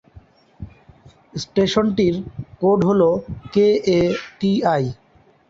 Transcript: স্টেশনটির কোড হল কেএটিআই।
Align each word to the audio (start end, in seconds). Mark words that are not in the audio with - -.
স্টেশনটির 1.33 2.15
কোড 2.61 2.79
হল 2.89 3.01
কেএটিআই। 3.53 4.83